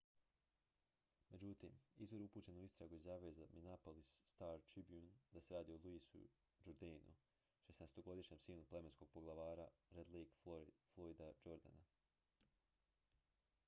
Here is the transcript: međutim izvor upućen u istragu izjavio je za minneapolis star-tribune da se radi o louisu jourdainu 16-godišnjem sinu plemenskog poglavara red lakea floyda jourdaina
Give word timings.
međutim 1.33 1.73
izvor 2.05 2.21
upućen 2.25 2.57
u 2.61 2.63
istragu 2.63 2.95
izjavio 2.97 3.27
je 3.27 3.33
za 3.39 3.47
minneapolis 3.51 4.09
star-tribune 4.29 5.11
da 5.35 5.41
se 5.47 5.53
radi 5.57 5.75
o 5.77 5.77
louisu 5.83 6.23
jourdainu 6.65 7.13
16-godišnjem 7.67 8.41
sinu 8.47 8.65
plemenskog 8.73 9.09
poglavara 9.13 9.67
red 9.91 10.09
lakea 10.17 10.65
floyda 10.97 11.31
jourdaina 11.45 11.85